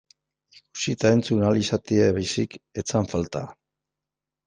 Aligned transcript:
Ikusi 0.67 0.93
eta 0.97 1.11
entzun 1.17 1.45
ahal 1.45 1.61
izatea 1.65 2.09
baizik 2.19 2.59
ez 2.83 2.89
zen 2.91 3.15
falta. 3.15 3.47